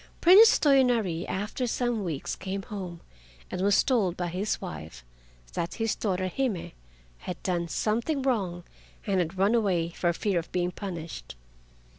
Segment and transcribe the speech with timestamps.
[0.19, 3.01] Prince Toyonari, after some weeks, came home,
[3.51, 5.05] and was told by his wife
[5.53, 6.71] that his daughter Hime
[7.19, 8.63] had done something wrong
[9.05, 11.35] and had run away for fear of being punished.